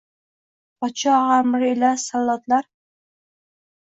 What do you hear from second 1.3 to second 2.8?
amri ila sallotlar